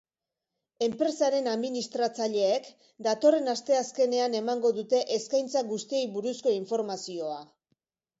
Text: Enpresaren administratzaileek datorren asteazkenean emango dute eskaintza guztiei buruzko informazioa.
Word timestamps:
Enpresaren 0.83 1.49
administratzaileek 1.49 2.69
datorren 3.07 3.51
asteazkenean 3.53 4.37
emango 4.39 4.71
dute 4.79 5.03
eskaintza 5.19 5.63
guztiei 5.73 6.01
buruzko 6.17 6.55
informazioa. 6.61 7.37